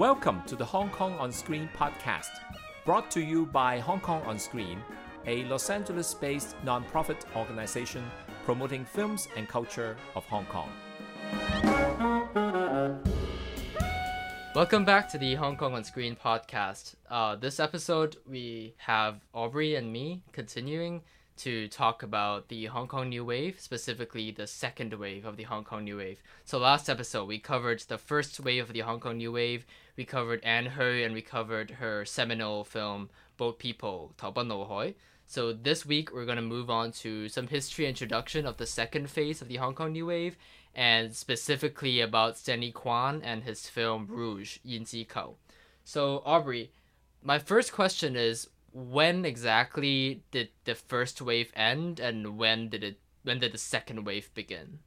[0.00, 2.30] Welcome to the Hong Kong on Screen podcast,
[2.86, 4.82] brought to you by Hong Kong on Screen,
[5.26, 8.02] a Los Angeles based nonprofit organization
[8.46, 10.70] promoting films and culture of Hong Kong.
[14.54, 16.94] Welcome back to the Hong Kong on Screen podcast.
[17.10, 21.02] Uh, this episode, we have Aubrey and me continuing
[21.40, 25.64] to talk about the Hong Kong New Wave, specifically the second wave of the Hong
[25.64, 26.22] Kong New Wave.
[26.44, 29.64] So last episode we covered the first wave of the Hong Kong New Wave.
[30.00, 34.94] We covered Anne Hui and we covered her seminal film Boat People, Tao Ban Hoi.
[35.26, 39.42] So this week we're gonna move on to some history introduction of the second phase
[39.42, 40.38] of the Hong Kong New Wave,
[40.74, 45.34] and specifically about Stanley Kwan and his film Rouge, Yin Ji Kao.
[45.84, 46.70] So Aubrey,
[47.22, 53.00] my first question is when exactly did the first wave end and when did it
[53.22, 54.78] when did the second wave begin?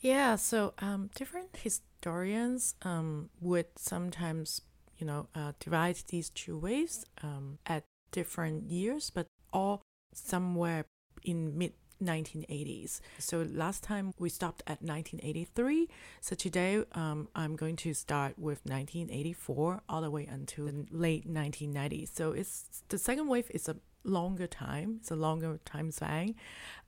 [0.00, 1.52] Yeah, so um, different
[2.00, 4.62] historians um, would sometimes,
[4.96, 9.82] you know, uh, divide these two waves um, at different years, but all
[10.14, 10.86] somewhere
[11.22, 13.00] in mid 1980s.
[13.18, 15.88] So last time we stopped at 1983.
[16.22, 21.30] So today um, I'm going to start with 1984 all the way until the late
[21.30, 22.08] 1990s.
[22.14, 24.96] So it's the second wave is a longer time.
[25.00, 26.36] It's a longer time span,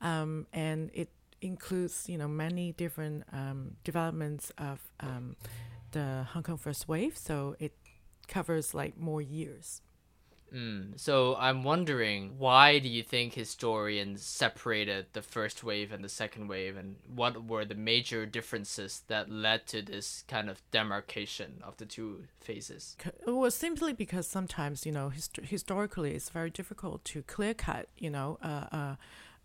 [0.01, 1.11] um, and it
[1.43, 5.37] includes you know many different um, developments of um,
[5.93, 7.17] the Hong Kong first wave.
[7.17, 7.73] So it
[8.29, 9.83] covers like more years.
[10.55, 16.11] Mm, so I'm wondering, why do you think historians separated the first wave and the
[16.11, 21.63] second wave, and what were the major differences that led to this kind of demarcation
[21.63, 22.97] of the two phases?
[23.27, 27.89] It was simply because sometimes, you know, hist- historically, it's very difficult to clear cut,
[27.97, 28.95] you know, uh, uh,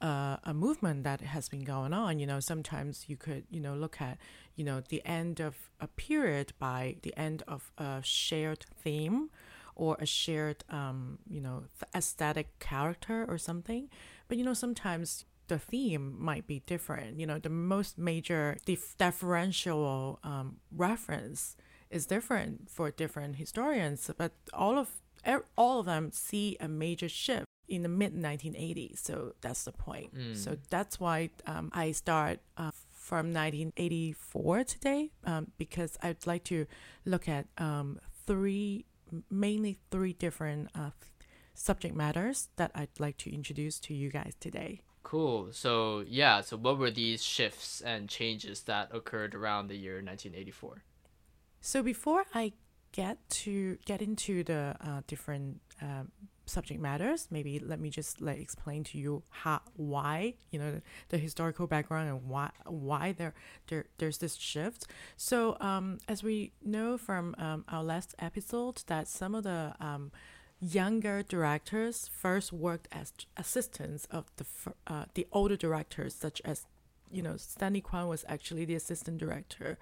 [0.01, 2.19] uh, a movement that has been going on.
[2.19, 4.17] You know, sometimes you could, you know, look at,
[4.55, 9.29] you know, the end of a period by the end of a shared theme
[9.75, 11.63] or a shared, um, you know,
[11.95, 13.89] aesthetic character or something.
[14.27, 17.19] But you know, sometimes the theme might be different.
[17.19, 21.55] You know, the most major dif- differential um, reference
[21.89, 24.89] is different for different historians, but all of
[25.57, 28.99] all of them see a major shift in the mid 1980s.
[28.99, 30.15] So that's the point.
[30.15, 30.35] Mm.
[30.35, 32.39] So that's why um, I start.
[32.57, 32.71] Uh,
[33.07, 36.65] from 1984 today, um, because I'd like to
[37.05, 38.83] look at um, three
[39.29, 40.91] mainly three different uh,
[41.53, 44.81] subject matters that I'd like to introduce to you guys today.
[45.03, 45.49] Cool.
[45.51, 50.83] So, yeah, so what were these shifts and changes that occurred around the year 1984?
[51.61, 52.53] So, before I
[52.91, 56.11] get to get into the uh, different um,
[56.49, 60.81] subject matters, maybe let me just like explain to you how why you know the,
[61.09, 63.33] the historical background and why why there
[63.67, 64.87] there there's this shift.
[65.15, 70.11] So um, as we know from um, our last episode, that some of the um,
[70.59, 74.45] younger directors first worked as assistants of the
[74.87, 76.65] uh, the older directors, such as
[77.11, 79.77] you know, Stanley Kwan was actually the assistant director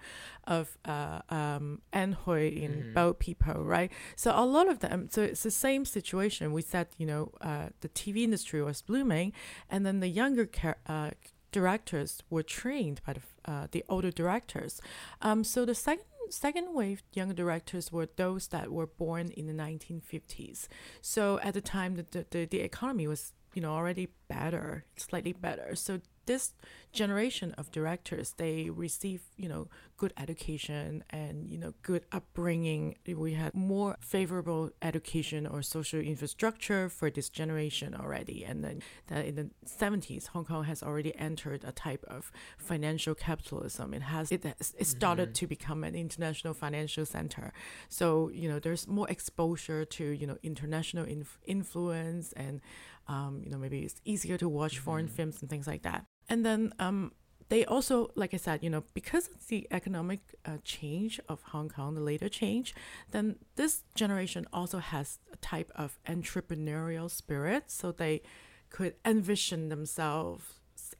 [0.46, 2.94] of uh, um, Anne Hui in mm-hmm.
[2.94, 3.90] Boat People, right?
[4.14, 6.52] So a lot of them, so it's the same situation.
[6.52, 9.32] We said, you know, uh, the TV industry was blooming,
[9.70, 11.10] and then the younger car- uh,
[11.52, 14.80] directors were trained by the, uh, the older directors.
[15.22, 19.52] Um, so the second second wave young directors were those that were born in the
[19.52, 20.66] 1950s.
[21.00, 25.74] So at the time, the, the, the economy was you know already better, slightly better.
[25.74, 26.54] So this
[26.92, 32.96] generation of directors they receive you know good education and you know good upbringing.
[33.06, 38.44] We had more favorable education or social infrastructure for this generation already.
[38.44, 43.94] And then in the 70s hong kong has already entered a type of financial capitalism.
[43.94, 45.44] It has it, has, it started mm-hmm.
[45.44, 47.52] to become an international financial center.
[47.88, 52.60] So you know there's more exposure to you know international inf- influence and
[53.08, 54.84] um, you know maybe it's easier to watch mm-hmm.
[54.84, 57.12] foreign films and things like that and then um,
[57.48, 61.68] they also, like I said, you know, because of the economic uh, change of Hong
[61.68, 62.74] Kong, the later change,
[63.12, 67.70] then this generation also has a type of entrepreneurial spirit.
[67.70, 68.22] So they
[68.70, 70.44] could envision themselves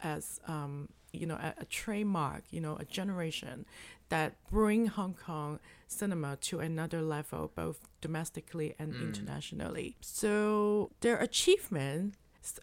[0.02, 3.66] as, um, you know, a, a trademark, you know, a generation
[4.08, 5.58] that bring Hong Kong
[5.88, 9.02] cinema to another level, both domestically and mm.
[9.02, 9.96] internationally.
[10.00, 12.16] So their achievements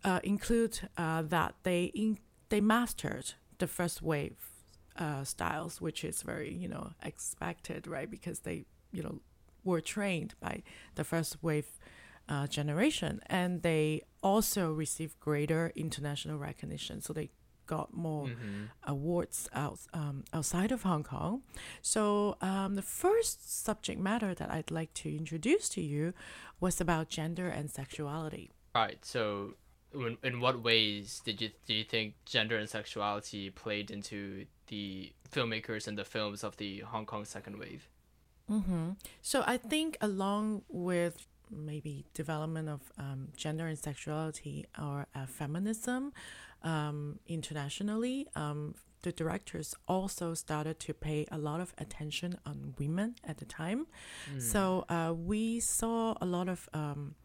[0.05, 2.19] uh, include uh, that they in-
[2.53, 3.27] they mastered
[3.57, 4.37] the first wave
[5.03, 8.09] uh, styles, which is very you know expected, right?
[8.17, 8.57] Because they
[8.97, 9.15] you know
[9.69, 10.55] were trained by
[10.95, 11.69] the first wave
[12.33, 17.01] uh, generation, and they also received greater international recognition.
[17.01, 17.29] So they
[17.65, 18.69] got more Mhm.
[18.83, 21.41] awards out, um, outside of Hong Kong.
[21.81, 26.13] So um, the first subject matter that I'd like to introduce to you
[26.59, 28.45] was about gender and sexuality.
[28.75, 29.03] Right.
[29.05, 29.55] So,
[29.93, 35.11] in, in what ways did you do you think gender and sexuality played into the
[35.31, 37.87] filmmakers and the films of the Hong Kong second wave?
[38.49, 38.91] Mm-hmm.
[39.21, 46.13] So I think along with maybe development of um, gender and sexuality or uh, feminism
[46.63, 53.15] um, internationally, um, the directors also started to pay a lot of attention on women
[53.23, 53.85] at the time.
[54.39, 57.15] So uh, we saw a lot of um,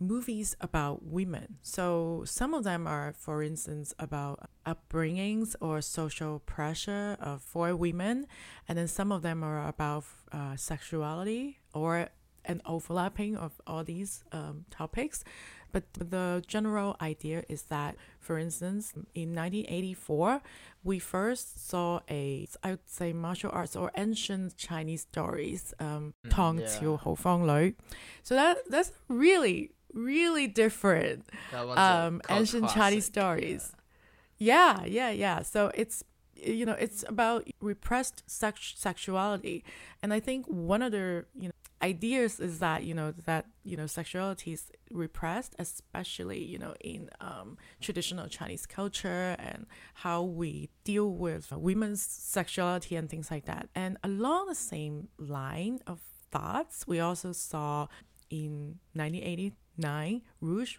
[0.00, 1.56] movies about women.
[1.62, 8.26] So some of them are, for instance, about upbringings or social pressure uh, for women,
[8.68, 12.08] and then some of them are about uh, sexuality or
[12.46, 15.24] an overlapping of all these um, topics.
[15.72, 20.40] But the general idea is that, for instance, in 1984,
[20.84, 26.30] we first saw a, I would say, martial arts or ancient Chinese stories, um, Mm,
[26.30, 26.58] Tong.
[26.60, 27.74] Qiu Hou Feng Lü.
[28.22, 33.72] So that that's really, really different That one's a um, ancient classic, Chinese stories.
[34.38, 35.42] Yeah, yeah, yeah.
[35.42, 36.04] So it's
[36.34, 39.64] you know it's about repressed sex- sexuality,
[40.02, 43.76] and I think one of the you know ideas is that you know that you
[43.76, 50.70] know sexuality is repressed, especially you know in um, traditional Chinese culture and how we
[50.84, 53.68] deal with women's sexuality and things like that.
[53.74, 56.00] And along the same line of
[56.30, 57.86] thoughts, we also saw
[58.30, 58.78] in
[59.78, 60.76] 1989 Rouge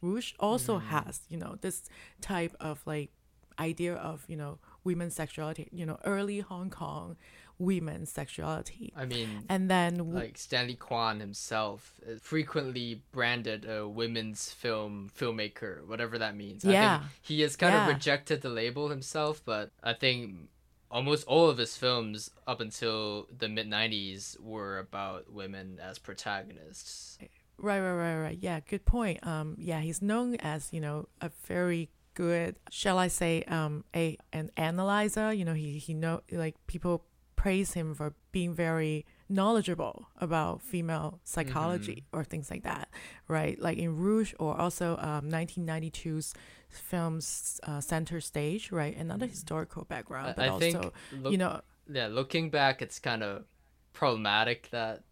[0.00, 0.82] Rouge also mm.
[0.88, 1.82] has, you know, this
[2.20, 3.10] type of like
[3.58, 7.16] idea of, you know, women's sexuality, you know, early Hong Kong
[7.58, 8.92] women's sexuality.
[8.96, 15.10] I mean, And then w- like Stanley Kwan himself is frequently branded a women's film
[15.16, 16.64] filmmaker, whatever that means.
[16.64, 16.98] I Yeah.
[16.98, 17.88] think he has kind Yeah.
[17.88, 20.50] of rejected the label himself, but I think
[20.90, 27.18] almost all of his films up until the mid 90s were about women as protagonists.
[27.20, 27.26] Eh,
[27.58, 28.38] right, right, right, right.
[28.40, 29.26] Yeah, good point.
[29.26, 34.16] Um yeah, he's known as, you know, a very good, shall I say, um a
[34.32, 37.04] an analyzer, you know, he he know like people
[37.44, 42.88] praise him for being very knowledgeable about female psychology or things like that,
[43.28, 43.60] right?
[43.60, 46.32] Like in Rouge or also um, 1992's
[46.70, 48.96] films uh, Center Stage, right?
[48.96, 50.92] Another historical background, I, but I also, think,
[51.22, 53.44] look, you know, yeah, looking back, it's kind of
[53.92, 55.02] problematic that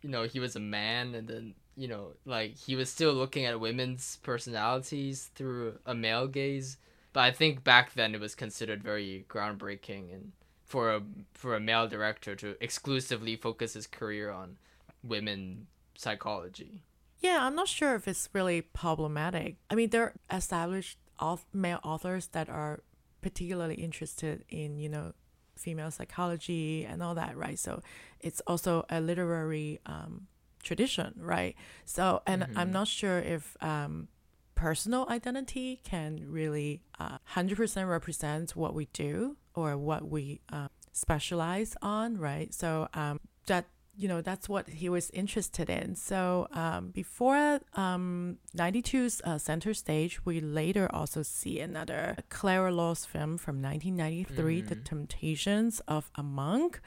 [0.00, 3.44] you know he was a man and then you know like he was still looking
[3.44, 6.78] at women's personalities through a male gaze.
[7.12, 10.32] But I think back then it was considered very groundbreaking and
[10.64, 11.02] for a
[11.34, 14.56] for a male director to exclusively focus his career on
[15.02, 16.82] women psychology.
[17.20, 19.56] Yeah, I'm not sure if it's really problematic.
[19.70, 20.98] I mean, there are established
[21.52, 22.80] male authors that are
[23.20, 25.12] particularly interested in, you know,
[25.54, 27.58] female psychology and all that, right?
[27.58, 27.80] So
[28.20, 30.26] it's also a literary um,
[30.62, 31.54] tradition, right?
[31.84, 34.08] So, and I'm not sure if um,
[34.54, 41.76] personal identity can really uh, 100% represent what we do or what we uh, specialize
[41.82, 42.52] on, right?
[42.54, 43.66] So um, that
[43.96, 45.94] you know that's what he was interested in.
[45.94, 53.04] So um, before um, 92's uh, Center Stage, we later also see another Clara Law's
[53.04, 56.80] film from 1993, The Temptations of a Monk.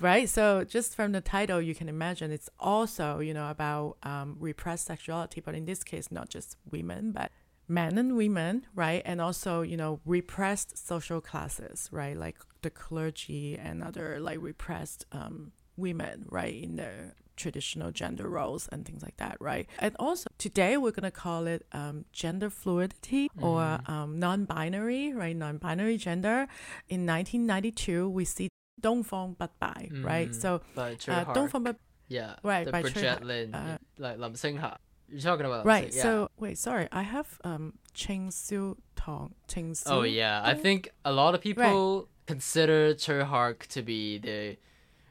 [0.00, 4.36] Right, so just from the title, you can imagine it's also you know about um,
[4.40, 7.30] repressed sexuality, but in this case, not just women, but
[7.68, 9.02] men and women, right?
[9.04, 12.16] And also, you know, repressed social classes, right?
[12.16, 16.54] Like the clergy and other like repressed um, women, right?
[16.62, 19.66] In their traditional gender roles and things like that, right?
[19.78, 25.34] And also today we're gonna call it um, gender fluidity or um, non-binary, right?
[25.34, 26.46] Non-binary gender.
[26.88, 28.48] In 1992, we see
[28.80, 30.30] Dong Feng Bat Bai, right?
[30.30, 30.34] Mm.
[30.40, 31.34] So By uh, Hark.
[31.34, 31.76] Dong Feng Bat
[32.08, 34.76] yeah, right, the by Bridget Lin, uh, like Lam Sing Ha.
[35.08, 35.92] You're talking about Lam Right.
[35.92, 36.02] Sing- yeah.
[36.02, 39.34] So wait, sorry, I have um Ching Siu Tong.
[39.48, 39.92] Ching Siu.
[39.92, 44.56] Oh yeah, I think a lot of people consider Tsui Hark to be the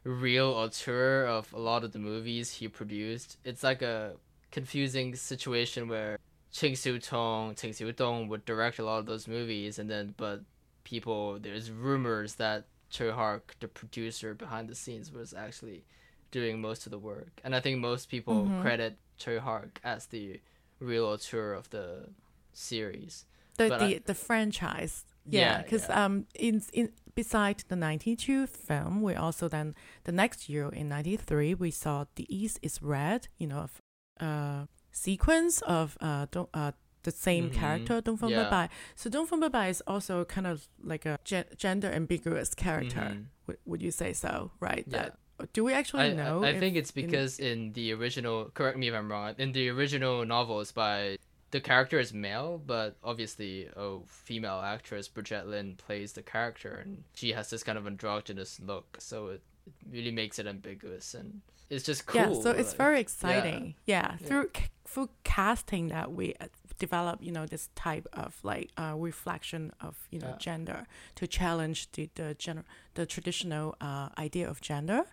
[0.04, 3.38] real auteur of a lot of the movies he produced.
[3.44, 4.14] It's like a
[4.52, 6.18] confusing situation where
[6.52, 10.14] Ching Siu Tong, Ching Siu Dong would direct a lot of those movies, and then
[10.18, 10.42] but
[10.84, 15.86] people there's rumors that Tsui Hark, the producer behind the scenes, was actually
[16.32, 18.62] doing most of the work, and I think most people Mhm.
[18.62, 20.42] credit Tsui Hark as the
[20.80, 22.10] real auteur of the
[22.54, 23.26] series.
[23.58, 25.06] the but the, I- the franchise.
[25.30, 26.06] Yeah, Yeah, because yeah.
[26.06, 31.54] um in in beside the 92 film, we also then the next year in 93
[31.56, 33.68] we saw The East is Red, you know,
[34.20, 36.72] uh sequence of uh Dong uh
[37.04, 37.54] the same Mhm.
[37.56, 38.50] character, Dong Feng Yeah.
[38.50, 38.70] Bai.
[38.96, 43.00] So Dong Feng Bai is also kind of like a gen- gender ambiguous character.
[43.16, 43.26] Mhm.
[43.48, 44.52] Would, would you say so?
[44.60, 44.86] Right?
[44.88, 45.10] Yeah.
[45.10, 45.18] That
[45.54, 46.44] do we actually I, I- know?
[46.44, 49.52] I, if think it's in- because in, the original, correct me if I'm wrong, in
[49.54, 51.18] the original novels by
[51.52, 57.04] the character is male, but obviously a female actress, Bridget Lin, plays the character, and
[57.14, 61.42] she has this kind of androgynous look, so it, it really makes it ambiguous, and
[61.70, 62.22] it's just cool.
[62.36, 62.42] yeah.
[62.42, 63.76] So it's like- very exciting.
[63.86, 64.16] Yeah.
[64.20, 64.28] Yeah.
[64.28, 66.48] Through c- through casting that we uh,
[66.80, 70.38] develop, you know, this type of like uh, reflection of you know Yeah.
[70.38, 72.66] gender to challenge the the gener-
[72.96, 75.04] the traditional uh, idea of gender.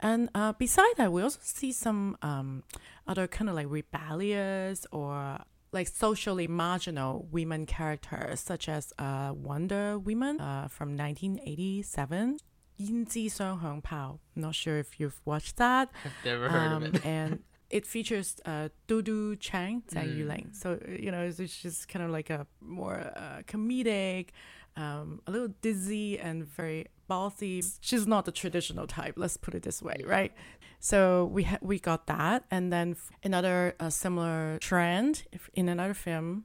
[0.00, 2.64] And uh, beside that, we also see some um,
[3.06, 5.38] other kind of like rebellious or
[5.72, 12.38] like socially marginal women characters such as uh, Wonder Woman uh, from 1987.
[12.78, 14.18] Yin Yinzi Song Hong Pao.
[14.34, 15.90] Not sure if you've watched that.
[16.04, 17.06] I've never heard um, of it.
[17.06, 20.18] and it features uh, Du Chang, Zhang mm.
[20.18, 20.54] Yuling.
[20.54, 24.28] So, uh, you know, it's, it's just kind of like a more uh, comedic,
[24.76, 27.76] um, a little dizzy and very ballsy.
[27.80, 30.32] She's not the traditional type, let's put it this way, right?
[30.80, 32.44] So we ha- we got that.
[32.50, 35.24] And then another uh, similar trend
[35.54, 36.44] in another film,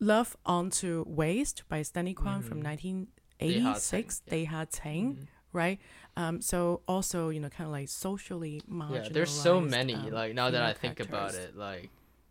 [0.00, 2.64] Love Unto Waste by Stanley Kwan from Mhm.
[2.64, 4.30] 1986, yeah.
[4.30, 5.26] They Had Tang Mhm.
[5.52, 5.78] right?
[6.16, 9.04] Um, so also, you know, kind of like socially marginalized.
[9.04, 9.94] Yeah, there's so many.
[9.94, 11.90] um, like now that I think about it, like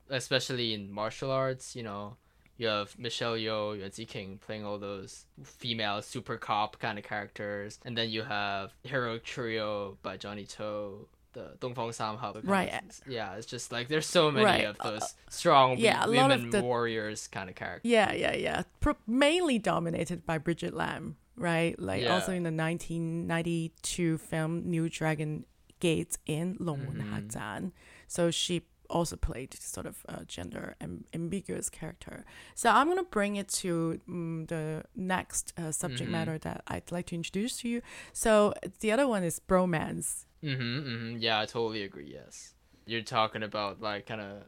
[0.09, 2.17] especially in martial arts, you know,
[2.57, 7.79] you have Michelle Yeoh, Yuan King playing all those female super cop kind of characters,
[7.85, 11.07] and then you have Heroic Trio by Johnny To.
[11.33, 12.21] The Dongfeng Samhao.
[12.21, 13.01] kind of Right.
[13.05, 14.63] Yeah, it's just like there's so many Right.
[14.67, 17.91] of those strong yeah, a w- lot women of the- warriors kind of characters.
[17.91, 18.63] Yeah, yeah, yeah.
[18.79, 21.77] Pro- mainly dominated by Bridget Lamb, right?
[21.77, 25.45] Like also in the 1992 film New Dragon
[25.81, 27.27] Gates in Longwen Mhm.
[27.27, 27.71] Hazan.
[28.07, 32.25] So she also played sort of a gender am- ambiguous character.
[32.55, 36.13] So I'm gonna bring it to um, the next uh, subject Mhm.
[36.17, 37.81] matter that I'd like to introduce to you.
[38.13, 40.25] So the other one is bromance.
[40.43, 41.17] Mm-hmm, mm-hmm.
[41.17, 42.11] Yeah, I totally agree.
[42.13, 42.53] Yes,
[42.85, 44.43] you're talking about like kind of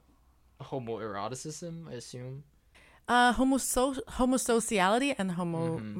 [0.71, 2.43] homoeroticism, I assume.
[3.09, 5.95] Uh, homoso- homosociality and homo, Mhm.
[5.95, 5.97] mm,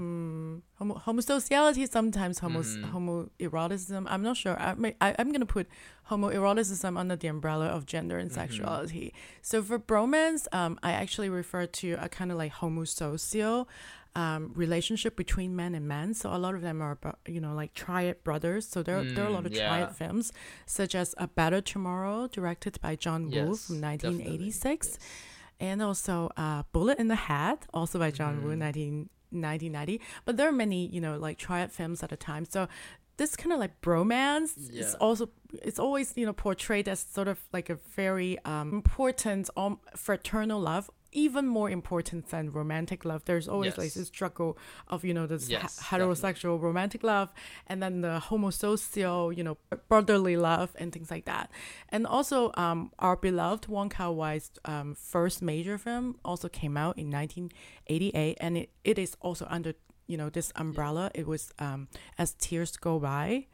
[0.80, 2.92] homo homosociality sometimes homo Mhm.
[2.94, 4.06] homoeroticism.
[4.10, 4.56] I'm not sure.
[4.60, 5.68] I, may, I I'm gonna put
[6.10, 8.36] homoeroticism under the umbrella of gender and Mhm.
[8.36, 9.14] sexuality.
[9.42, 13.68] So for bromance, um, I actually refer to a kind of like homosocial.
[14.16, 16.16] Um, relationship between men and men.
[16.16, 18.68] So a lot of them are, you know, like triad brothers.
[18.68, 19.68] So there, there are a lot Mm, of yeah.
[19.68, 20.34] triad films,
[20.66, 24.98] such as A Better Tomorrow, directed by John Woo from 1986
[25.60, 28.58] and also uh, Bullet in the Head, also by John Woo, Mhm.
[28.58, 30.02] 19, 1990.
[30.26, 32.46] But there are many, you know, like triad films at a time.
[32.46, 32.68] So
[33.18, 37.40] this kind of like bromance is also it's always you know portrayed as sort of
[37.52, 43.26] like a very um, important um, fraternal love even more important than romantic love.
[43.26, 47.34] There's always like this struggle of you know this Yes, heterosexual romantic love
[47.68, 49.58] and then the homosocial you know
[49.90, 51.50] brotherly love and things like that.
[51.90, 56.98] And also um, our beloved wong kar wai's um, first major film also came out
[56.98, 59.74] in 1988 and it, it is also under
[60.08, 61.12] you know this umbrella.
[61.14, 61.88] It was um,
[62.18, 63.48] as tears go by.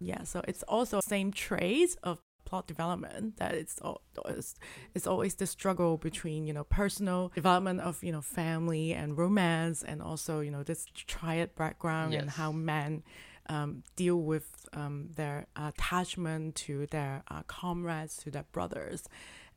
[0.00, 3.78] Yeah, so it's also same traits of plot development that it's
[4.26, 4.54] it's,
[4.94, 9.82] it's always the struggle between you know personal development of you know family and romance
[9.82, 13.02] and also you know this triad background and how men
[13.48, 19.04] um, deal with um, their attachment to their uh, comrades to their brothers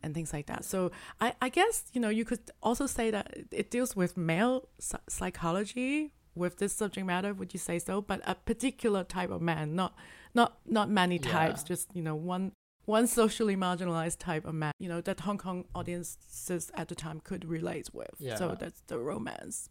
[0.04, 0.64] and things like that.
[0.64, 4.68] So I, I guess you know you could also say that it deals with male
[5.08, 8.02] psychology with this subject matter would you say so?
[8.02, 9.94] But a particular type of man not
[10.34, 11.68] not not many types Yeah.
[11.68, 12.52] just you know one
[12.90, 17.20] one socially marginalized type of man you know that hong kong audiences at the time
[17.20, 18.36] could relate with Yeah.
[18.36, 19.70] so that's the romance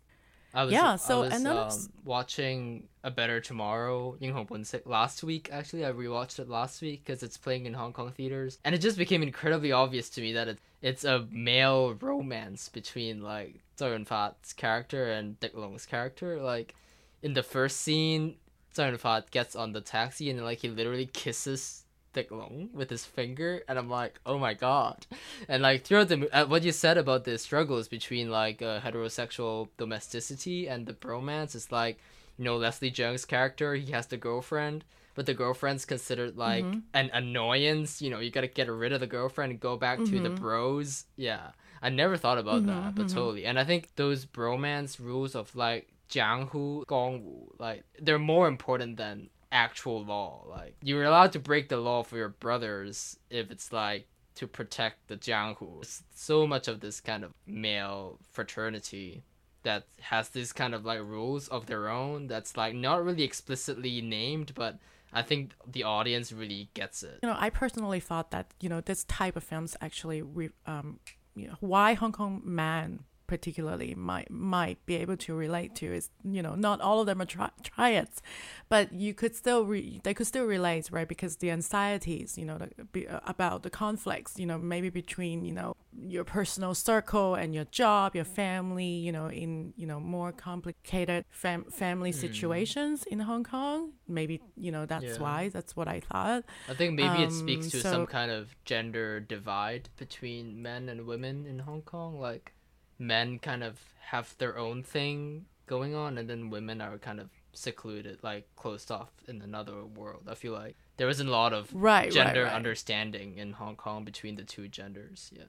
[0.55, 4.87] I was, Yeah, I so was, another um, watching A Better Tomorrow, Ying Hong Bunsik,
[4.87, 5.51] last week.
[5.53, 8.79] Actually, I rewatched it last week because it's playing in Hong Kong theaters, and it
[8.79, 13.95] just became incredibly obvious to me that it, it's a male romance between like Zhou
[13.95, 16.41] Yunfat's character and Ti Lung's character.
[16.41, 16.75] Like
[17.23, 18.37] in the first scene,
[18.75, 21.85] Zhou Yunfat gets on the taxi and like he literally kisses
[22.23, 25.07] Ti Lung with his finger, and I'm like, oh my god.
[25.49, 29.69] And like throughout the uh, what you said about the struggles between like uh, heterosexual
[29.79, 31.99] domesticity and the bromance is like,
[32.39, 34.85] you know, Leslie Cheung's character, he has the girlfriend,
[35.15, 36.83] but the girlfriend's considered like Mhm.
[36.95, 38.01] an annoyance.
[38.03, 40.39] You know, you gotta get rid of the girlfriend and go back to the Mhm.
[40.41, 41.05] bros.
[41.17, 43.15] Yeah, I never thought about that, Mhm, but mhm.
[43.15, 43.45] totally.
[43.47, 49.31] And I think those bromance rules of like Jianghu, Gongwu, like they're more important than
[49.53, 50.45] actual law.
[50.49, 55.09] Like you're allowed to break the law for your brothers if it's like to protect
[55.09, 56.03] the Jianghu.
[56.15, 59.25] So much of this kind of male fraternity
[59.65, 64.01] that has this kind of like rules of their own that's like not really explicitly
[64.01, 64.79] named, but
[65.13, 67.19] I think the audience really gets it.
[67.23, 71.01] You know, I personally thought that you know this type of films actually, re- um,
[71.35, 76.11] you know, why Hong Kong man particularly might might be able to relate to is
[76.25, 78.21] you know not all of them are tri- triads
[78.69, 82.59] but you could still re- they could still relate right because the anxieties you know
[82.59, 85.77] the, be, uh, about the conflicts you know maybe between you know
[86.17, 91.25] your personal circle and your job your family you know in you know more complicated
[91.31, 95.19] fam- family situations in hong kong maybe you know that's Yeah.
[95.19, 98.31] why that's what i thought I think maybe it Um, speaks to so- some kind
[98.31, 102.19] of gender divide between men and women in Hong Kong.
[102.21, 102.53] Like,
[102.99, 107.29] men kind of have their own thing going on, and then women are kind of
[107.53, 110.25] secluded, like closed off in another world.
[110.29, 112.57] I feel like there isn't a lot of right gender right, right.
[112.57, 115.31] understanding in Hong Kong between the two genders.
[115.35, 115.45] Yeah.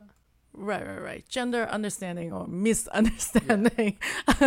[0.51, 1.29] Right, right, right.
[1.29, 3.99] Gender understanding or misunderstanding.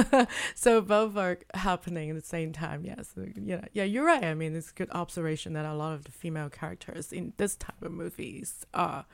[0.54, 2.85] so both are happening at the same time.
[2.85, 3.14] Yes.
[3.40, 4.25] Yeah, yeah, you're right.
[4.25, 7.54] I mean, it's a good observation that a lot of the female characters in this
[7.54, 9.06] type of movies are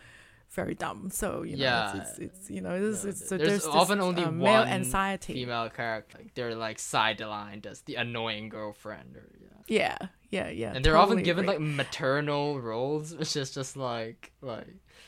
[0.51, 1.11] very dumb.
[1.11, 1.97] So you know, Yeah.
[1.97, 4.31] it's, it's, it's you know, it's, No, it's, so there's there's, often this, only uh,
[4.31, 5.35] male one anxiety.
[5.35, 9.49] Female character, like, they're like sidelined as the annoying girlfriend, or yeah.
[9.69, 9.99] Yeah,
[10.31, 10.73] yeah, yeah.
[10.75, 14.67] and they're often given like maternal roles which is just like like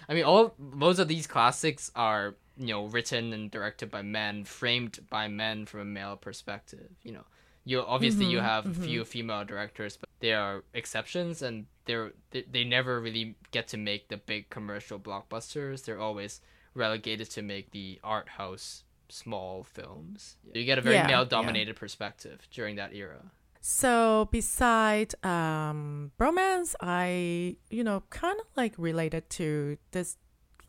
[0.08, 4.44] i mean all most of these classics are you know written and directed by men
[4.44, 7.24] framed by men from a male perspective you know
[7.64, 8.84] you obviously you Mhm, have a mhm.
[8.84, 13.76] few female directors but they are exceptions and they're they, they never really get to
[13.76, 15.84] make the big commercial blockbusters.
[15.84, 16.40] They're always
[16.74, 20.36] relegated to make the art house small films.
[20.54, 21.16] You get a very Yeah, yeah.
[21.16, 23.22] male dominated perspective during that era.
[23.60, 30.16] So beside um, bromance, I you know kind of like related to this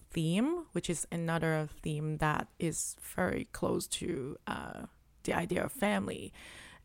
[0.09, 4.81] theme, which is another theme that is very close to uh,
[5.23, 6.33] the idea of family,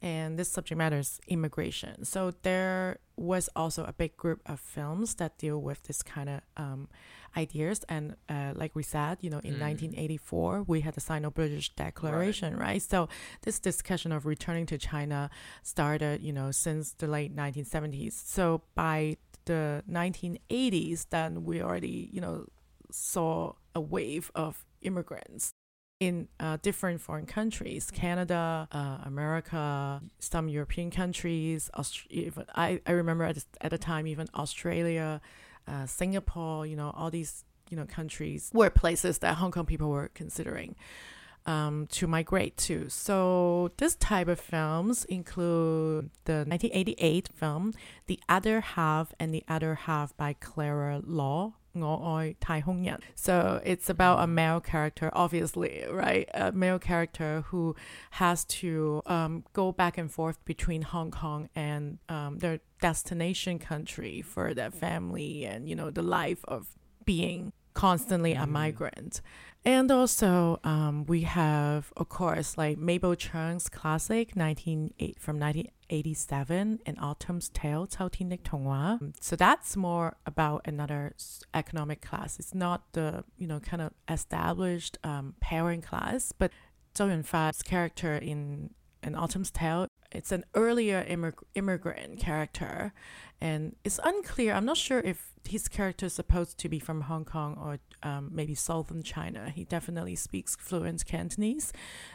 [0.02, 2.04] and this subject matter is immigration.
[2.04, 6.40] So there was also a big group of films that deal with this kind of
[6.56, 6.88] um,
[7.36, 9.60] ideas, and uh, like we said, you know, in Mm.
[9.60, 12.82] 1984 we had the Sino-British Declaration, right?
[12.82, 13.08] So
[13.42, 15.30] this discussion of returning to China
[15.62, 18.12] started, you know, since the late 1970s.
[18.12, 22.46] So by the 1980s, then we already, you know,
[22.90, 25.52] saw a wave of immigrants
[26.00, 32.92] in uh, different foreign countries canada uh, america some european countries Aust- even I, I
[32.92, 35.20] remember at, the- at the time even australia
[35.66, 39.88] uh, singapore you know all these you know countries were places that hong kong people
[39.88, 40.76] were considering
[41.46, 42.88] um, to migrate to.
[42.88, 47.72] So this type of films include the 1988 film
[48.08, 51.52] The Other Half and The Other Half by Clara Law.
[51.80, 52.98] 我愛太空人.
[53.14, 56.28] So it's about a male character, obviously, right?
[56.34, 57.74] A male character who
[58.12, 64.22] has to um, go back and forth between Hong Kong and um, their destination country
[64.22, 64.78] for their mm-hmm.
[64.78, 66.68] family and, you know, the life of
[67.04, 68.52] being constantly a mm-hmm.
[68.52, 69.20] migrant.
[69.64, 76.80] And also, um, we have, of course, like Mabel Cheung's classic 19, from 19, 87
[76.84, 81.14] in Autumn's Tale, um, So that's more about another
[81.54, 82.38] economic class.
[82.38, 85.34] It's not the, you know, kind of established um,
[85.82, 86.52] class, but
[86.94, 88.70] Zhou Yunfa's character in,
[89.02, 92.92] in Autumn's Tale, it's an earlier immig- immigrant character.
[93.40, 97.24] And it's unclear, I'm not sure if his character is supposed to be from Hong
[97.24, 99.50] Kong or um, maybe southern China.
[99.54, 101.72] He definitely speaks fluent Cantonese,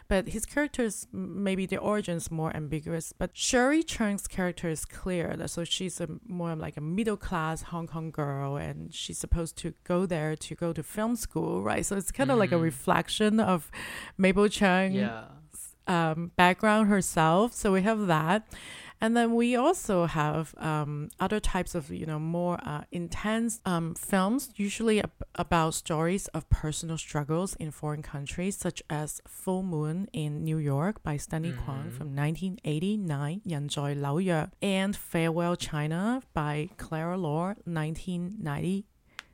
[0.07, 3.13] but his character's maybe the origin's more ambiguous.
[3.17, 5.35] But Cherie Chung's character is clear.
[5.37, 9.57] that- So she's a more like a middle class Hong Kong girl, and she's supposed
[9.57, 11.85] to go there to go to film school, right?
[11.85, 12.61] So it's kind of like a Mhm.
[12.63, 13.71] reflection of
[14.17, 15.25] Mabel Cheung yeah
[15.87, 17.53] um, background herself.
[17.53, 18.47] So we have that.
[19.01, 23.95] And then we also have um, other types of, you know, more uh, intense um,
[23.95, 30.07] films, usually ab- about stories of personal struggles in foreign countries, such as Full Moon
[30.13, 31.65] in New York by Stanley mm-hmm.
[31.65, 38.85] Kwan from 1989, 人在紐約, and Farewell China by Clara Law, 1990.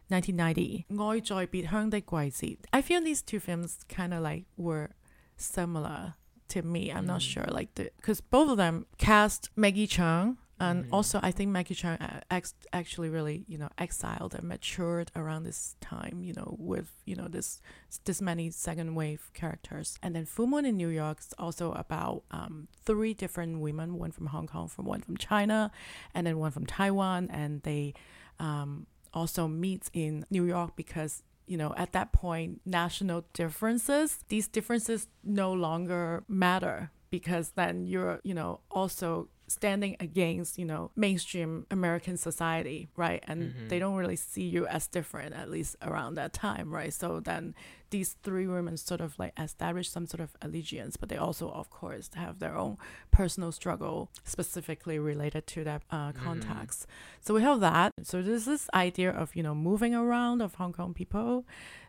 [0.10, 2.58] 1990爱在别乡的季节.
[2.72, 4.92] I feel these two films kind of like were
[5.36, 6.14] similar
[6.50, 6.92] to me.
[6.92, 7.30] I'm not Mm.
[7.34, 10.90] sure, like the because both of them cast Maggie Cheung, and Mhm.
[10.92, 15.44] also I think Maggie Cheung uh, ex- actually really you know exiled and matured around
[15.44, 16.24] this time.
[16.24, 17.62] You know, with you know this
[18.06, 22.24] this many second wave characters, and then Full Moon in New York is also about
[22.32, 25.72] um, three different women, one from Hong Kong, from one from China,
[26.14, 27.94] and then one from Taiwan, and they.
[28.40, 34.48] Um, also meets in New York because you know at that point national differences these
[34.48, 41.66] differences no longer matter because then you're you know also standing against you know mainstream
[41.72, 43.24] american society right?
[43.28, 43.68] And Mm-hmm.
[43.70, 46.94] they don't really see you as different at least around that time right?
[46.94, 47.56] So then
[47.90, 51.70] these three women sort of like establish some sort of allegiance but they also of
[51.70, 52.78] course have their own
[53.12, 56.86] personal struggle specifically related to that uh, context
[57.22, 57.94] so we have that.
[58.04, 61.46] So there's this idea of you know moving around of hong kong people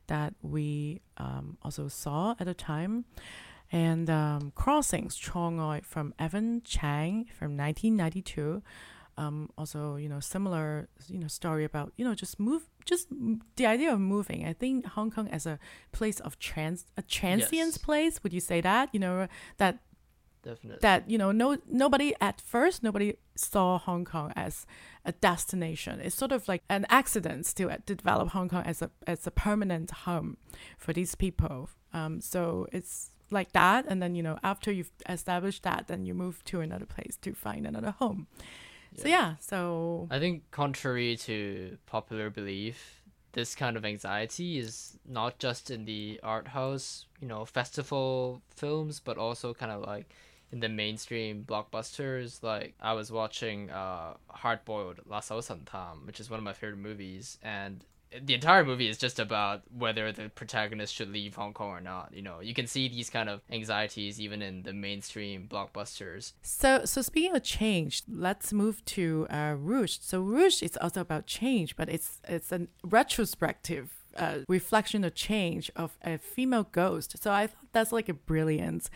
[0.06, 3.04] that we um, also saw at the time
[3.70, 8.62] and um, Crossings Chongoi from Evans Chan from 1992.
[9.16, 13.08] Um, also, you know, similar, you know, story about, you know, just move, just
[13.56, 14.46] the idea of moving.
[14.46, 15.58] I think Hong Kong as a
[15.90, 17.78] place of trans, a transient Yes.
[17.78, 18.22] place.
[18.22, 18.90] Would you say that?
[18.92, 19.26] You know,
[19.56, 19.80] that
[20.44, 20.78] Definitely.
[20.82, 24.66] that you know no nobody at first nobody saw Hong Kong as
[25.04, 25.98] a destination.
[26.00, 29.32] It's sort of like an accident to to develop Hong Kong as a as a
[29.32, 30.36] permanent home
[30.78, 31.68] for these people.
[31.92, 36.14] Um, so it's like that, and then you know after you've established that, then you
[36.14, 38.26] move to another place to find another home.
[38.96, 45.38] So yeah, so I think contrary to popular belief, this kind of anxiety is not
[45.38, 50.12] just in the art house, you know, festival films, but also kind of like
[50.50, 52.42] in the mainstream blockbusters.
[52.42, 56.44] Like I was watching uh Hard Boiled La Sao San Tam, which is one of
[56.44, 57.84] my favorite movies, and
[58.22, 62.12] the entire movie is just about whether the protagonist should leave Hong Kong or not.
[62.12, 66.32] You know, you can see these kind of anxieties even in the mainstream blockbusters.
[66.42, 69.98] So, so speaking of change, let's move to uh, Rouge.
[70.00, 75.70] So, Rouge is also about change, but it's it's a retrospective uh, reflection of change
[75.76, 77.22] of a female ghost.
[77.22, 78.88] So, I thought that's like a brilliant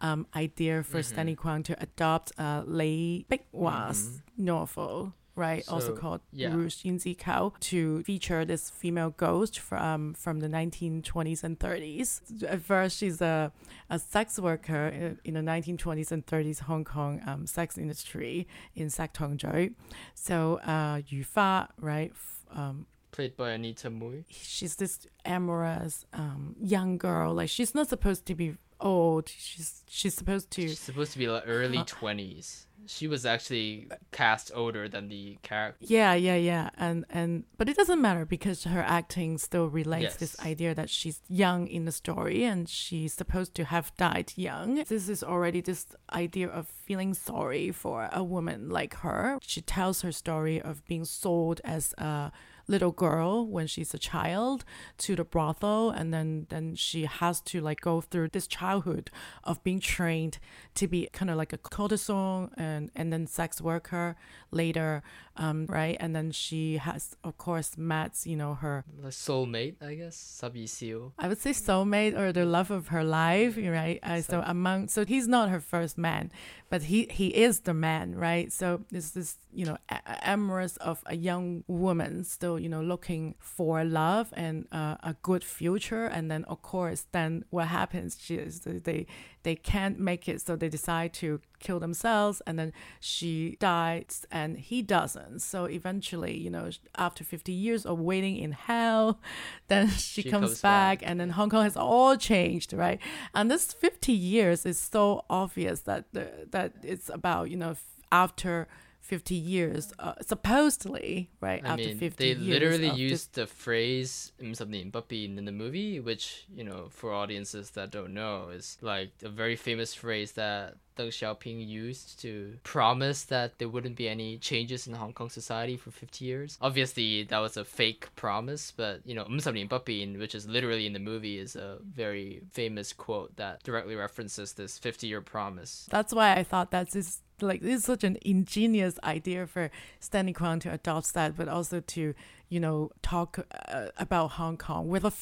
[0.00, 5.14] um, idea for Stanley Kwan to adopt uh, Lei Bicwa's novel.
[5.38, 6.50] Right, also called yeah.
[6.50, 12.08] Yinzi Kao, to feature this female ghost from from the 1920s and 30s.
[12.42, 13.52] At first, she's a
[13.88, 18.90] a sex worker in, in the 1920s and 30s Hong Kong um, sex industry in
[18.90, 19.74] Sak Tong Zhui.
[20.14, 22.10] So uh, Yu Fa, right?
[22.12, 24.24] f- Um, Played by Anita Mui.
[24.30, 27.34] she's this amorous um, young girl.
[27.34, 28.48] Like she's not supposed to be
[28.80, 29.28] old.
[29.28, 30.62] She's she's supposed to.
[30.62, 32.64] She's supposed to be like early Uh, twenties.
[32.86, 35.84] She was actually cast older than the character.
[35.86, 40.38] Yeah, yeah, yeah, and and but it doesn't matter because her acting still relates this
[40.40, 44.76] idea that she's young in the story and she's supposed to have died young.
[44.84, 49.38] This is already this idea of feeling sorry for a woman like her.
[49.42, 52.32] She tells her story of being sold as a
[52.68, 54.64] little girl when she's a child
[54.98, 59.10] to the brothel and then then she has to like go through this childhood
[59.42, 60.38] of being trained
[60.74, 64.16] to be kind of like a courtesan and and then sex worker
[64.50, 65.02] later
[65.38, 69.94] um right and then she has of course met you know her Like soulmate, I
[69.94, 70.16] guess.
[70.16, 71.12] Sabi Siu.
[71.18, 73.98] I would say soulmate or the love of her life, right?
[74.02, 76.30] Uh, so among so he's not her first man,
[76.70, 78.52] but he he is the man, right?
[78.52, 83.34] So this this you know a- amorous of a young woman still you know looking
[83.38, 88.16] for love and uh, a good future, and then of course then what happens?
[88.20, 89.06] She is they
[89.42, 94.58] they can't make it, so they decide to kill themselves, and then she dies and
[94.58, 95.40] he doesn't.
[95.40, 99.20] So eventually, you know, after fifty years of waiting in hell,
[99.68, 101.08] then she, She comes, comes back, back.
[101.10, 102.98] and then Hong Kong has all changed, right?
[103.34, 107.74] And this 50 years is so obvious that the, that it's about, you know,
[108.10, 108.66] after
[109.08, 111.64] 50 years, uh, supposedly, right?
[111.64, 112.48] I after mean, 50 they years.
[112.54, 114.92] literally of this- used the phrase "Im sab nian
[115.38, 119.56] in the movie, which you know, for audiences that don't know, is like a very
[119.56, 124.94] famous phrase that Deng Xiaoping used to promise that there wouldn't be any changes in
[124.94, 126.58] Hong Kong society for 50 years.
[126.60, 130.34] Obviously, that was a fake promise, but you know, "Im sab nian bu bin," which
[130.34, 135.22] is literally in the movie, is a very famous quote that directly references this 50-year
[135.22, 135.86] promise.
[135.88, 139.70] That's why I thought that's this like this is such an ingenious idea for
[140.00, 142.14] Stanley Kwan to adopt that, but also to
[142.48, 145.12] you know talk uh, about Hong Kong with a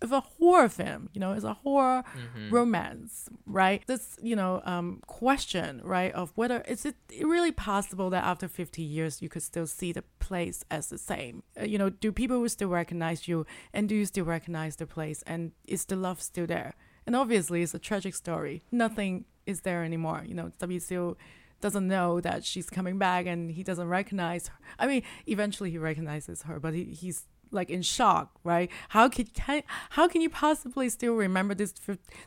[0.00, 1.10] with a horror film.
[1.12, 2.02] You know, it's a horror
[2.50, 3.82] romance, right?
[3.86, 8.82] This you know um, question, right, of whether is it really possible that after fifty
[8.82, 11.42] years you could still see the place as the same?
[11.60, 15.22] Uh, you know, do people still recognize you, and do you still recognize the place,
[15.26, 16.74] and is the love still there?
[17.06, 18.62] And obviously, it's a tragic story.
[18.70, 20.22] Nothing is there anymore.
[20.26, 21.16] You know, WCO
[21.60, 24.58] doesn't know that she's coming back and he doesn't recognize her.
[24.78, 28.70] I mean, eventually he recognizes her, but he, he's like in shock, right?
[28.90, 31.74] How can, can how can you possibly still remember this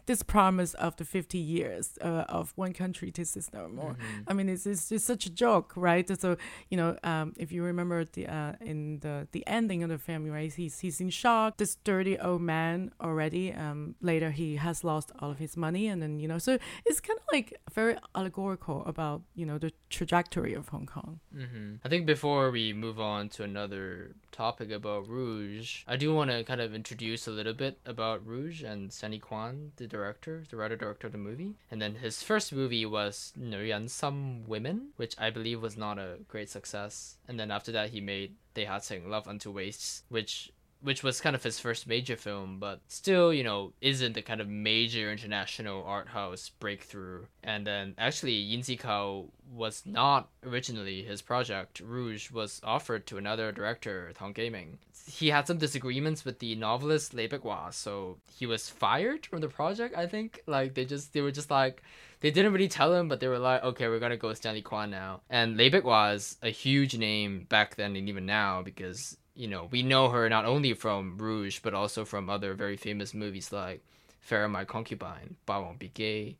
[0.05, 3.79] this promise of the 50 years uh, of one country two system?
[3.79, 4.29] Or Mm-hmm.
[4.29, 6.07] I mean, it's, it's just such a joke, right?
[6.19, 6.37] So
[6.69, 10.25] you know, um, if you remember the uh, in the the ending of the film,
[10.29, 10.51] right?
[10.53, 11.57] He's he's in shock.
[11.57, 13.53] This dirty old man already.
[13.53, 16.99] Um, later he has lost all of his money, and then you know, so it's
[16.99, 21.19] kind of like very allegorical about you know the trajectory of Hong Kong.
[21.33, 26.31] hmm I think before we move on to another topic about Rouge, I do want
[26.31, 30.57] to kind of introduce a little bit about Rouge and Sunny Kwan, the director, the
[30.57, 31.53] writer director of the movie.
[31.69, 36.17] And then his first movie was 女人 Some Women, which I believe was not a
[36.27, 37.17] great success.
[37.27, 40.51] And then after that, he made They Had Sing Love Unto Wastes, which
[40.83, 44.41] which was kind of his first major film, but still, you know, isn't the kind
[44.41, 47.25] of major international art house breakthrough.
[47.41, 51.79] And then actually, Yin Zikao was not originally his project.
[51.79, 54.77] Rouge was offered to another director, Tong Gaming.
[55.07, 59.49] He had some disagreements with the novelist Lei Beiqua, so he was fired from the
[59.49, 59.95] project.
[59.97, 61.81] I think like they just they were just like
[62.21, 64.61] they didn't really tell him, but they were like, okay, we're gonna go with Stanley
[64.61, 65.21] Kwan now.
[65.29, 69.67] And Lei Beiqua is a huge name back then and even now because you know,
[69.71, 73.83] we know her not only from Rouge, but also from other very famous movies like
[74.21, 76.37] Farewell My Concubine, Ba Won't Be Gay,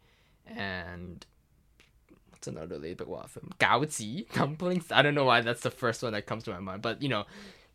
[0.47, 1.25] and
[2.29, 3.51] what's another Lei Beiqua film?
[3.60, 4.86] Gaozi Dumplings.
[4.91, 7.10] I don't know why that's the first one that comes to my mind, but you
[7.10, 7.25] know,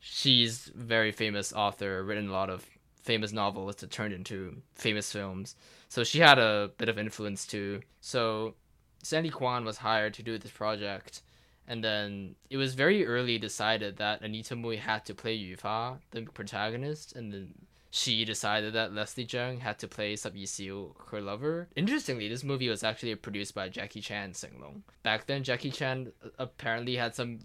[0.01, 2.65] she's very famous author, written a lot of
[3.03, 5.57] famous novels that turned into famous films.
[5.89, 7.81] So she had a bit of influence too.
[8.01, 8.55] So
[9.03, 11.23] Sandy Kwan was hired to do this project
[11.69, 15.99] and then it was very early decided that Anita Mui had to play Yu Fa,
[16.11, 17.55] the protagonist, and then
[17.91, 21.69] she decided that Leslie Cheung had to play Sub Yixiu, her lover.
[21.77, 24.83] Interestingly, this movie was actually produced by Jackie Chan Sing Long.
[25.03, 27.41] Back then, Jackie Chan uh, apparently had some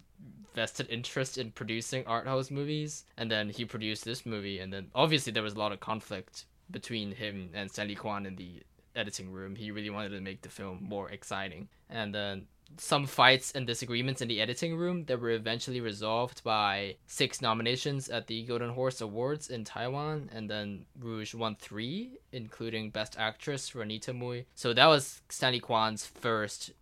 [0.56, 4.88] vested interest in producing art house movies, and then he produced this movie, and then
[4.96, 8.64] obviously there was a lot of conflict between him and Stanley Kwan in the
[8.96, 9.56] editing room.
[9.56, 14.21] He really wanted to make the film more exciting, and then some fights and disagreements
[14.21, 19.01] in the editing room that were eventually resolved by six nominations at the Golden Horse
[19.01, 24.45] Awards in Taiwan, and then Rouge won three, including Best Actress for Anita Mui.
[24.55, 26.73] So that was Stanley Kwan's first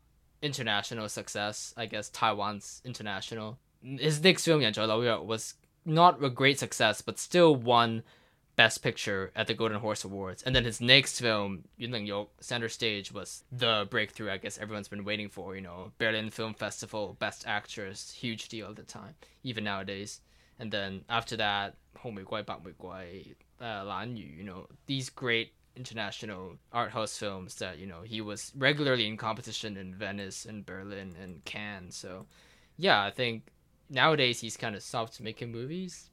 [0.42, 3.58] international success, I guess Taiwan's international.
[3.82, 5.54] His next film, 人在纽约, was
[5.84, 8.02] not a great success, but still won
[8.61, 10.43] Best Picture at the Golden Horse Awards.
[10.43, 14.87] And then his next film, Yunleng Yok, Center Stage, was the breakthrough I guess everyone's
[14.87, 19.15] been waiting for, you know, Berlin Film Festival, Best Actress, huge deal at the time,
[19.41, 20.21] even nowadays.
[20.59, 24.67] And then after that, Home We Guai, Back, Mei Guai, uh, Lan Yu, you know,
[24.85, 29.95] these great international art house films that, you know, he was regularly in competition in
[29.95, 31.95] Venice and Berlin and Cannes.
[31.95, 32.27] So,
[32.77, 33.47] yeah, I think
[33.89, 36.10] nowadays he's kind of stopped making movies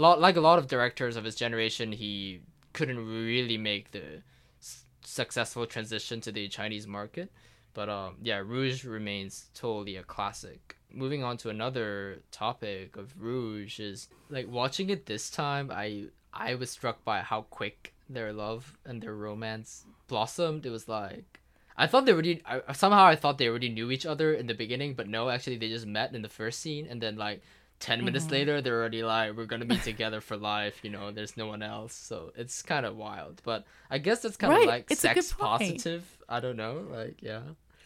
[0.00, 2.40] lot like a lot of directors of his generation, he
[2.72, 4.22] couldn't really make the
[4.60, 7.30] s- successful transition to the Chinese market.
[7.74, 10.76] But um, yeah, Rouge remains totally a classic.
[10.90, 15.70] Moving on to another topic of Rouge is like watching it this time.
[15.70, 20.64] I I was struck by how quick their love and their romance blossomed.
[20.64, 21.40] It was like
[21.76, 24.54] I thought they already I, somehow I thought they already knew each other in the
[24.54, 27.42] beginning, but no, actually they just met in the first scene, and then like
[27.80, 28.30] 10 minutes Mhm.
[28.32, 31.62] later they're already like we're gonna be together for life you know there's no one
[31.62, 31.94] else.
[31.94, 33.40] So it's kind of wild.
[33.44, 36.04] But i guess that's kind of Right, like it's sex positive.
[36.28, 37.42] I don't know like yeah.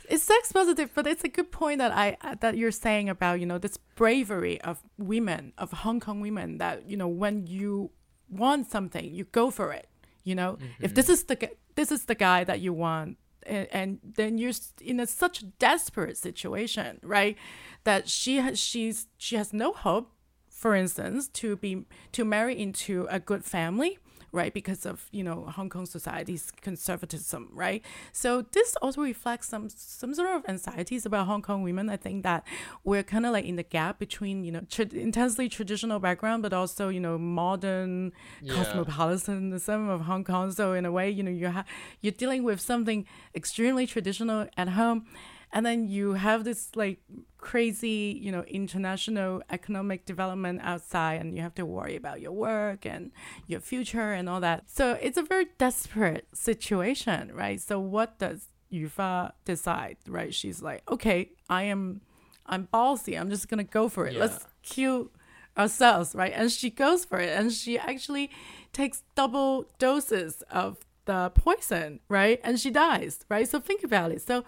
[0.09, 3.38] It's sex positive, but it's a good point that I uh, that you're saying about
[3.40, 7.90] you know this bravery of women of Hong Kong women that you know when you
[8.28, 9.88] want something you go for it.
[10.24, 11.37] You know, if this is the
[11.74, 16.16] this is the guy that you want, and, and then you're in a such desperate
[16.16, 17.37] situation, right?
[17.85, 20.12] That she has she's she has no hope,
[20.48, 23.98] for instance, to be to marry into a good family
[24.33, 24.53] right?
[24.55, 27.83] Because of you know hong kong society's conservatism right?
[28.12, 31.88] So this also reflects some some sort of anxieties about hong kong women.
[31.90, 32.45] I think that
[32.85, 36.53] we're kind of like in the gap between you know tra- intensely traditional background but
[36.53, 38.55] also you know modern Yeah.
[38.55, 40.53] cosmopolitanism of hong kong.
[40.53, 41.66] So in a way you know you have
[42.01, 45.07] you're dealing with something extremely traditional at home
[45.53, 47.01] and then you have this like
[47.38, 52.87] crazy you know international economic development outside and you have to worry about your work
[52.87, 53.11] and
[53.47, 54.71] your future and all that.
[54.71, 57.61] So it's a very desperate situation right?
[57.61, 60.33] So what does yufa decide right?
[60.35, 62.01] She's like okay i am
[62.47, 63.19] i'm ballsy.
[63.21, 64.15] I'm just gonna go for it.
[64.17, 64.49] Let's Yeah.
[64.62, 65.11] kill
[65.59, 66.33] ourselves right?
[66.35, 68.31] And she goes for it and she actually
[68.73, 74.23] takes double doses of the poison right and she dies right so think about it
[74.23, 74.45] so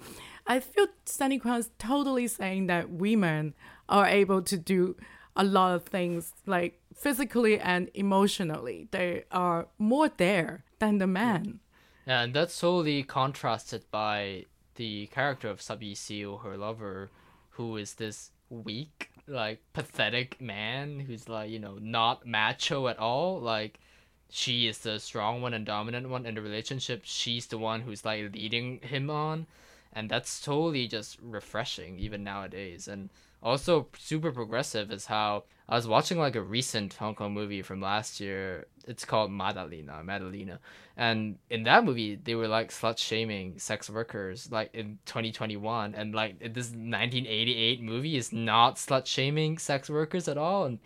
[0.46, 0.88] I feel
[1.40, 3.54] Kwan is totally saying that women
[3.88, 4.96] are able to do
[5.36, 8.88] a lot of things like physically and emotionally.
[8.90, 11.60] They are more there than the man.
[12.06, 17.10] And that's solely contrasted by the character of Sub Yixiu, her lover,
[17.50, 23.40] who is this weak, like pathetic man who's like, you know, not macho at all.
[23.40, 23.80] Like
[24.34, 27.02] she is the strong one and dominant one in the relationship.
[27.04, 29.46] She's the one who's like leading him on.
[29.92, 32.88] And that's totally just refreshing even nowadays.
[32.88, 33.10] And
[33.44, 37.80] also super progressive is how I was watching like a recent Hong Kong movie from
[37.80, 38.66] last year.
[38.88, 40.58] It's called Madalena, Madalena.
[40.96, 45.94] And in that movie, they were like slut shaming sex workers like in 2021.
[45.94, 50.80] And like this 1988 movie is not slut shaming sex workers at all and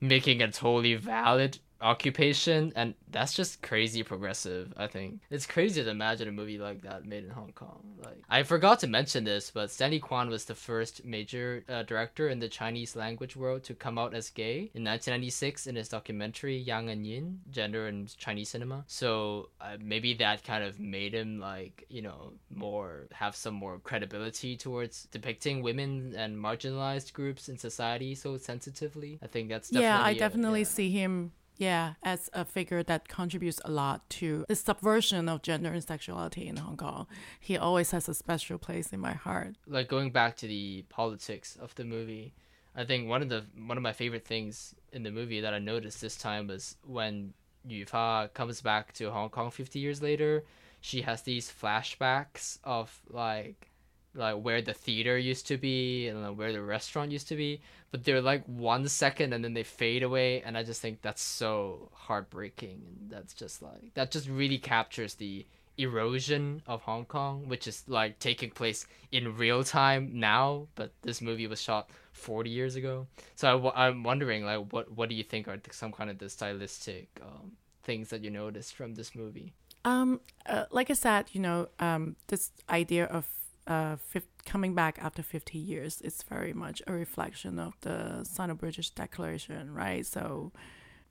[0.00, 5.90] making a totally valid occupation and that's just crazy progressive i think it's crazy to
[5.90, 9.50] imagine a movie like that made in hong kong like i forgot to mention this
[9.50, 13.74] but stanley kwan was the first major uh, director in the chinese language world to
[13.74, 18.50] come out as gay in 1996 in his documentary yang and yin gender in chinese
[18.50, 23.54] cinema so uh, maybe that kind of made him like you know more have some
[23.54, 29.68] more credibility towards depicting women and marginalized groups in society so sensitively i think that's
[29.68, 30.66] definitely yeah, I definitely yeah.
[30.66, 31.32] see him.
[31.62, 36.48] Yeah, as a figure that contributes a lot to the subversion of gender and sexuality
[36.48, 37.06] in Hong Kong.
[37.38, 39.54] He always has a special place in my heart.
[39.68, 42.34] like going back to the politics of the movie,
[42.74, 45.60] I think one of the one of my favorite things in the movie that I
[45.60, 47.32] noticed this time was when
[47.64, 50.44] Yu Fa comes back to Hong Kong 50 years later,
[50.80, 53.70] she has these flashbacks of like
[54.14, 57.60] like where the theater used to be and like, where the restaurant used to be,
[57.90, 61.22] but they're like one second and then they fade away and I just think that's
[61.22, 65.46] so heartbreaking and that's just like that just really captures the
[65.78, 71.20] erosion of Hong Kong, which is like taking place in real time now, but this
[71.20, 73.06] movie was shot 40 years ago.
[73.36, 76.18] So I, w- I'm wondering, like, what what do you think are some kind of
[76.18, 79.52] the stylistic um, things that you noticed from this movie?
[79.84, 83.26] Um, uh, like I said, you know, um, this idea of
[83.66, 83.96] uh,
[84.44, 90.04] coming back after 50 years is very much a reflection of the Sino-British Declaration, right?
[90.04, 90.52] So,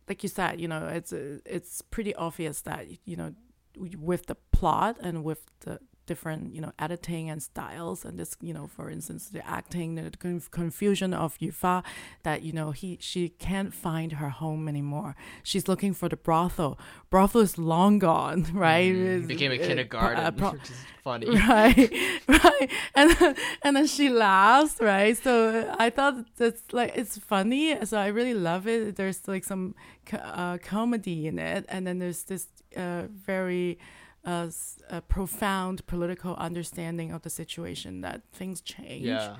[0.07, 3.33] like you said, you know, it's it's pretty obvious that you know,
[3.77, 5.79] with the plot and with the
[6.11, 10.05] different you know editing and styles and this you know for instance the acting the
[10.25, 11.75] conf- confusion of Yufa
[12.27, 15.11] that you know he she can't find her home anymore.
[15.49, 16.71] She's looking for the brothel.
[17.13, 18.93] Brothel is long gone right?
[18.93, 21.27] Mm, became a uh, kindergarten, uh, pro- which is funny.
[21.53, 21.91] right
[22.27, 22.67] right.
[22.99, 25.15] And then, and then she laughs right?
[25.25, 25.35] So
[25.85, 27.63] i thought that's like it's funny.
[27.89, 28.95] So i really love it.
[28.99, 29.75] There's like some
[30.13, 31.65] uh, comedy in it.
[31.73, 32.43] And then there's this
[32.75, 33.77] uh, very
[34.25, 39.37] s- uh, profound political understanding of the situation that things change Yeah.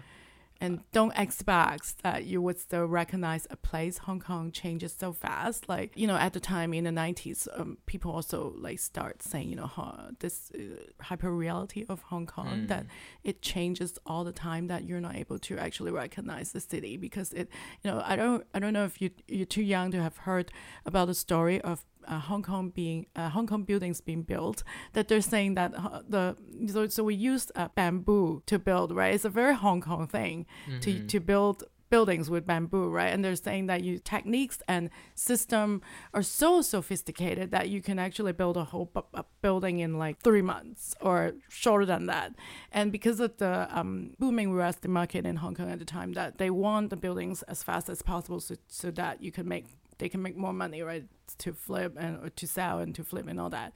[0.60, 5.68] and don't expect that you would still recognize a place hong kong changes so fast
[5.68, 9.50] like you know at the time in the 90s um, people also like start saying
[9.50, 10.60] you know huh, this uh,
[11.04, 12.68] hyper reality of hong kong Mm.
[12.68, 12.86] that
[13.24, 17.34] it changes all the time that you're not able to actually recognize the city because
[17.34, 17.48] it
[17.84, 20.52] you know i don't i don't know if you you're too young to have heard
[20.86, 25.08] about the story of uh, Hong Kong being uh, Hong Kong buildings being built that
[25.08, 26.36] they're saying that uh, the
[26.68, 29.14] so, so we used uh, bamboo to build right?
[29.16, 30.46] It's a very Hong Kong thing
[30.82, 31.08] to Mhm.
[31.08, 33.12] to build buildings with bamboo right?
[33.14, 35.82] And they're saying that you techniques and system
[36.14, 40.20] are so sophisticated that you can actually build a whole bu- a building in like
[40.22, 42.34] three months or shorter than that.
[42.72, 46.14] And because of the um, booming real estate market in Hong Kong at the time
[46.14, 49.66] that they want the buildings as fast as possible so, so that you can make
[50.02, 51.06] they can make more money right
[51.44, 53.72] to flip and or to sell and to flip and all that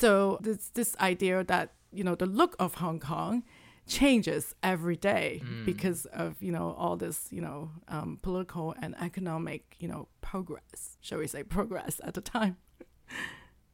[0.00, 1.66] so this this idea that
[1.98, 3.42] you know the look of Hong Kong
[3.98, 5.64] changes every day Mm.
[5.70, 10.96] because of you know all this you know um, political and economic you know progress
[11.06, 12.54] shall we say progress at the time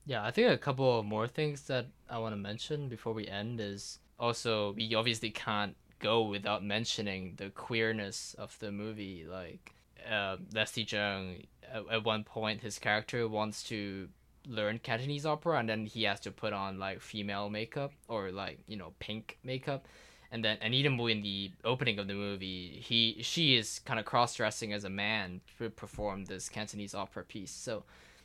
[0.07, 3.26] Yeah, I think a couple of more things that I want to mention before we
[3.29, 9.24] end is also we obviously can't go without mentioning the queerness of the movie.
[9.29, 9.74] Like
[10.08, 14.08] uh, Leslie Cheung, at, at one point, his character wants to
[14.46, 18.58] learn Cantonese opera, and then he has to put on like female makeup or like
[18.66, 19.86] you know pink makeup.
[20.32, 24.06] And then Anita Mui in the opening of the movie, he she is kind of
[24.06, 27.50] cross dressing as a man to perform this Cantonese opera piece.
[27.50, 27.85] So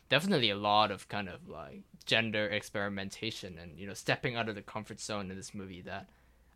[0.09, 4.55] definitely a lot of kind of like gender experimentation and you know stepping out of
[4.55, 6.07] the comfort zone in this movie that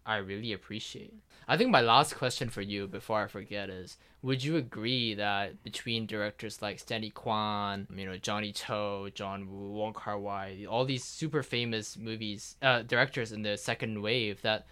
[0.05, 1.13] I really appreciate.
[1.47, 5.63] I think my last question for you before I forget is would you agree that
[5.63, 10.85] between directors like Stanley Kwan, you know, Johnny To, John Woo, Wong Kar Wai, all
[10.85, 14.67] these super famous movies uh directors in the second wave that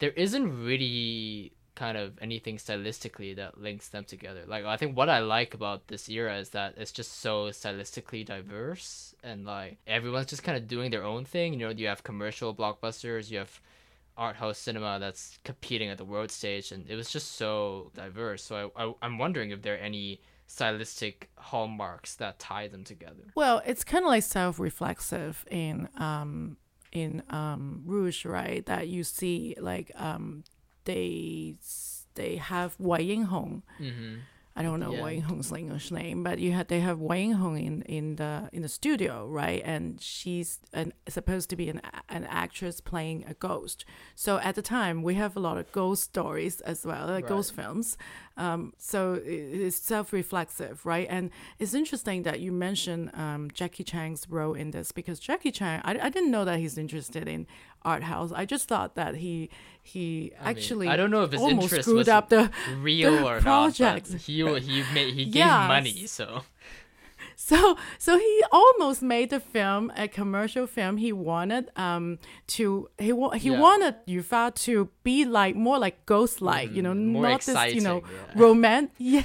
[0.00, 4.42] there isn't really kind of anything stylistically that links them together.
[4.46, 8.26] Like I think what I like about this era is that it's just so stylistically
[8.26, 11.52] diverse and like everyone's just kind of doing their own thing.
[11.52, 13.60] You know, you have commercial blockbusters, you have
[14.18, 18.42] art house cinema that's competing at the world stage, and it was just so diverse.
[18.42, 23.32] So I, I I'm wondering if there are any stylistic hallmarks that tie them together.
[23.34, 26.56] Well, it's kind of like self-reflexive in um
[26.92, 28.66] in um Rouge, right?
[28.66, 30.44] That you see like um
[30.84, 31.54] they
[32.14, 33.62] they have Wei Yinghong.
[33.80, 34.16] Mm-hmm.
[34.58, 35.04] I don't know Yeah.
[35.04, 38.62] Wei Yinghong's English name, but you had they have Wang Hong in in the in
[38.66, 39.62] the studio, right?
[39.74, 39.84] And
[40.14, 40.50] she's
[40.80, 41.80] an, supposed to be an
[42.16, 43.78] an actress playing a ghost.
[44.24, 47.50] So at the time, we have a lot of ghost stories as well, like ghost
[47.54, 47.96] films.
[48.46, 51.06] Um, so it- it's self-reflexive, right?
[51.10, 55.80] And it's interesting that you mentioned um, Jackie Chan's role in this because Jackie Chan,
[55.84, 57.46] I, I didn't know that he's interested in
[57.82, 58.32] art house.
[58.34, 59.50] I just thought that he
[59.82, 62.50] he I mean, actually I don't know if his almost interest screwed was up the
[62.80, 64.10] real the or not, project.
[64.12, 65.68] but he he made he gave Yes.
[65.68, 66.42] money, so
[67.48, 70.96] So so he almost made the film a commercial film.
[70.98, 72.18] He wanted um
[72.56, 73.60] to he wa- he Yeah.
[73.66, 77.74] wanted Yufa to be like more like ghost like, you know, Mm, more not this,
[77.74, 78.42] you know, yeah.
[78.44, 79.22] romantic yeah.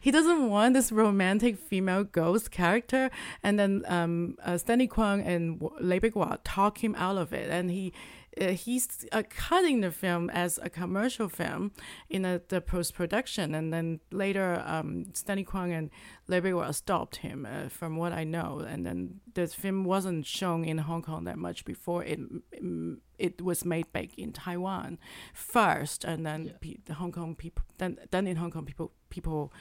[0.00, 3.10] He doesn't want this romantic female ghost character
[3.42, 7.70] and then um uh, Stanley Kwan and Lei Bigwa talk him out of it and
[7.70, 7.92] he
[8.40, 11.72] uh, he's uh, cutting the film as a commercial film
[12.08, 15.90] in a, the post production, and then later um, Stanley Kwan and
[16.26, 18.58] Lei Bigwa stopped him, uh, from what I know.
[18.60, 22.18] And then the film wasn't shown in Hong Kong that much before it
[23.18, 24.98] it was made back in Taiwan
[25.32, 26.52] first, and then Yeah.
[26.60, 29.52] pe- the Hong Kong people then then in Hong Kong people people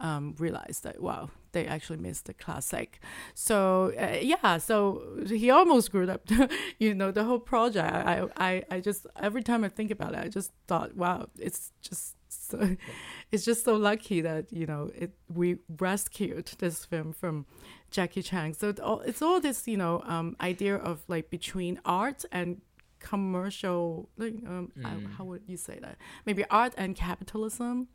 [0.00, 3.00] um, realized that wow they actually missed the classic.
[3.34, 6.22] So uh, yeah, so he almost screwed up,
[6.78, 7.92] you know, the whole project.
[7.92, 11.72] I, I, I just every time I think about it, I just thought, wow, it's
[11.82, 12.76] just so,
[13.32, 17.46] it's just so lucky that you know it we rescued this film from
[17.90, 18.54] Jackie Chan.
[18.54, 22.60] So it all, it's all this you know um, idea of like between art and
[23.00, 25.12] commercial like um, I- Mm.
[25.16, 25.96] how would you say that
[26.26, 27.88] maybe art and capitalism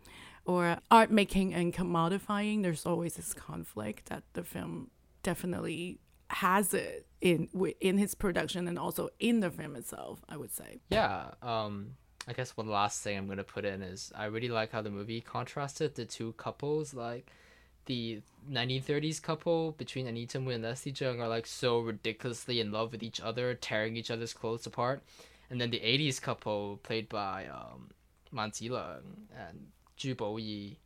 [0.45, 4.89] or art making and commodifying there's always this conflict that the film
[5.23, 7.47] definitely has it in
[7.81, 10.79] in his production and also in the film itself i would say.
[10.89, 11.95] Yeah, um,
[12.27, 14.89] I guess one last thing I'm gonna put in is I really like how the
[14.89, 17.31] movie contrasted the two couples, like
[17.85, 18.21] the
[18.51, 23.03] 1930s couple between Anita Mui and Leslie Cheung are like so ridiculously in love with
[23.03, 25.03] each other, tearing each other's clothes apart,
[25.51, 27.91] and then the 80s couple played by um,
[28.31, 29.67] Man Zilang and
[29.97, 30.77] Ju Yi,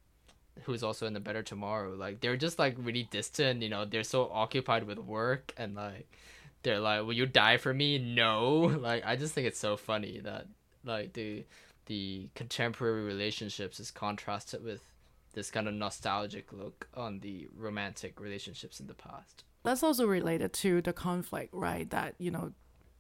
[0.64, 3.86] who is also in The Better Tomorrow, like they're just like really distant, you know,
[3.86, 6.08] they're so occupied with work and like
[6.64, 8.68] they're like, "Will you die for me?" No.
[8.82, 10.48] Like I just think it's so funny that
[10.84, 11.46] like the
[11.86, 14.82] the contemporary relationships is contrasted with
[15.34, 19.44] this kind of nostalgic look on the romantic relationships in the past.
[19.64, 22.52] that's also related to the conflict right that you know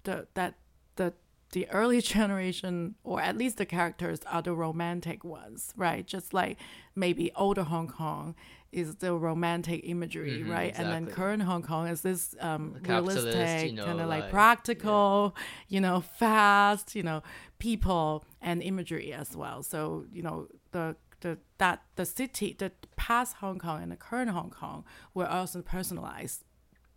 [0.03, 0.55] the that
[0.95, 1.13] the
[1.51, 6.05] the early generation or at least the characters are the romantic ones right?
[6.05, 6.57] Just like
[6.95, 8.35] maybe older hong kong
[8.71, 10.73] is the romantic imagery Mhm, right?
[10.77, 14.31] And then current hong kong is this um realistic you know, kind of like, like-
[14.31, 15.35] practical
[15.67, 17.23] you know fast you know
[17.57, 19.63] people and imagery as well.
[19.63, 24.29] So you know the the that the city the past hong kong and the current
[24.31, 26.43] hong kong were also personalized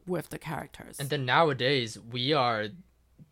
[0.06, 0.98] with the characters.
[1.00, 2.68] And then nowadays we are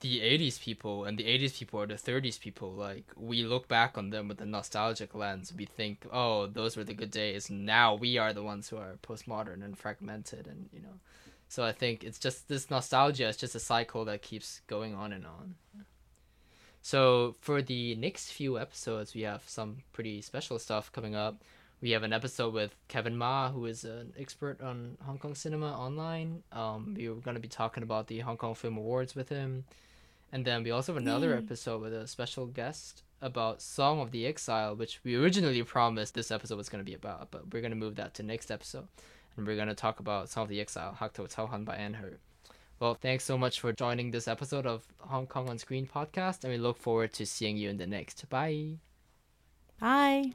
[0.00, 3.98] the 80s people and the 80s people are the 30s people like we look back
[3.98, 5.52] on them with a nostalgic lens.
[5.56, 8.98] We think oh those were the good days now we are the ones who are
[9.02, 10.98] postmodern and fragmented and you know.
[11.48, 15.12] So i think it's just this nostalgia is just a cycle that keeps going on
[15.12, 15.54] and on.
[16.82, 21.42] So for the next few episodes we have some pretty special stuff coming up
[21.80, 25.72] we have an episode with Kevin Ma, who is an expert on Hong Kong cinema
[25.72, 26.42] online.
[26.52, 29.64] Um, we were going to be talking about the Hong Kong Film Awards with him.
[30.32, 31.38] And then we also have another Yay.
[31.38, 36.30] episode with a special guest about Song of the Exile, which we originally promised this
[36.30, 38.86] episode was going to be about, but we're going to move that to next episode.
[39.36, 41.76] And we're going to talk about Song of the Exile, Hak To Cao Han by
[41.76, 41.96] Anne.
[42.78, 46.52] Well, thanks so much for joining this episode of Hong Kong on Screen podcast, and
[46.52, 48.28] we look forward to seeing you in the next.
[48.28, 48.76] Bye.
[49.78, 50.32] Bye.